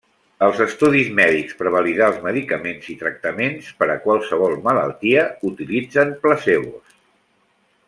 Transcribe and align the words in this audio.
Els 0.45 0.61
estudis 0.63 1.09
mèdics 1.19 1.57
per 1.59 1.73
validar 1.75 2.07
els 2.11 2.17
medicaments 2.23 2.87
i 2.95 2.95
tractaments 3.03 3.69
per 3.83 3.91
a 3.91 3.99
qualsevol 4.07 4.57
malaltia 4.71 5.27
utilitzen 5.53 6.19
placebos. 6.27 6.99